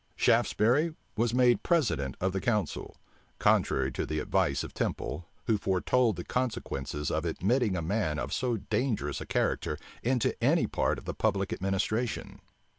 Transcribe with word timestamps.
Shaftesbury 0.15 0.95
was 1.15 1.31
made 1.31 1.61
president 1.61 2.17
of 2.19 2.31
the 2.33 2.41
council; 2.41 2.97
contrary 3.37 3.91
to 3.91 4.03
the 4.03 4.17
advice 4.17 4.63
of 4.63 4.73
Temple, 4.73 5.27
who 5.45 5.59
foretold 5.59 6.15
the 6.15 6.23
consequences 6.23 7.11
of 7.11 7.23
admitting 7.23 7.75
a 7.77 7.83
man 7.83 8.17
of 8.17 8.33
so 8.33 8.57
dangerous 8.57 9.21
a 9.21 9.27
character 9.27 9.77
into 10.01 10.33
any 10.43 10.65
part 10.65 10.97
of 10.97 11.05
the 11.05 11.13
public 11.13 11.53
administration. 11.53 12.39